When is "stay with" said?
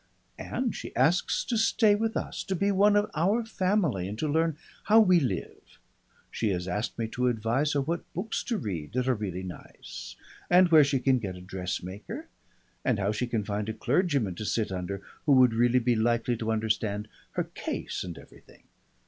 1.57-2.17